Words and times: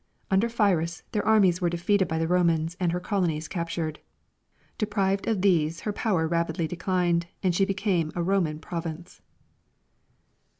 Under 0.31 0.49
Pyrrhus, 0.49 1.03
their 1.11 1.23
armies 1.23 1.61
were 1.61 1.69
defeated 1.69 2.07
by 2.07 2.17
the 2.17 2.27
Romans 2.27 2.75
and 2.79 2.91
her 2.91 2.99
colonies 2.99 3.47
captured. 3.47 3.99
Deprived 4.79 5.27
of 5.27 5.43
these, 5.43 5.81
her 5.81 5.93
power 5.93 6.27
rapidly 6.27 6.67
declined 6.67 7.27
and 7.43 7.53
she 7.53 7.65
became 7.65 8.11
a 8.15 8.23
Roman 8.23 8.57
province. 8.57 9.21